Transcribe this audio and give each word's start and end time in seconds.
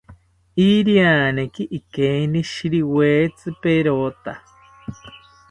Irianeriki 0.69 1.63
ikeinishiriwetzi 1.79 3.49
perota 3.61 4.33